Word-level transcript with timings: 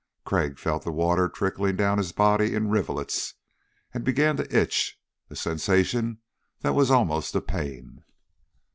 Crag 0.25 0.57
felt 0.57 0.83
the 0.83 0.91
water 0.91 1.29
trickling 1.29 1.75
down 1.75 1.99
his 1.99 2.11
body 2.11 2.55
in 2.55 2.71
rivulets 2.71 3.35
and 3.93 4.03
began 4.03 4.35
to 4.37 4.57
itch, 4.59 4.99
a 5.29 5.35
sensation 5.35 6.17
that 6.61 6.73
was 6.73 6.89
almost 6.89 7.35
a 7.35 7.39
pain. 7.41 8.03